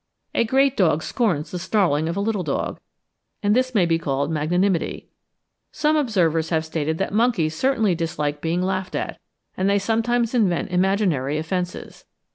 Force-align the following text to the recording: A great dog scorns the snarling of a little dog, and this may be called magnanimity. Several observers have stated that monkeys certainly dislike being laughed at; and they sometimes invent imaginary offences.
A 0.33 0.43
great 0.43 0.75
dog 0.75 1.03
scorns 1.03 1.51
the 1.51 1.59
snarling 1.59 2.09
of 2.09 2.17
a 2.17 2.21
little 2.21 2.41
dog, 2.41 2.79
and 3.43 3.55
this 3.55 3.75
may 3.75 3.85
be 3.85 3.99
called 3.99 4.31
magnanimity. 4.31 5.09
Several 5.71 6.01
observers 6.01 6.49
have 6.49 6.65
stated 6.65 6.97
that 6.97 7.13
monkeys 7.13 7.53
certainly 7.55 7.93
dislike 7.93 8.41
being 8.41 8.63
laughed 8.63 8.95
at; 8.95 9.19
and 9.55 9.69
they 9.69 9.77
sometimes 9.77 10.33
invent 10.33 10.71
imaginary 10.71 11.37
offences. 11.37 12.05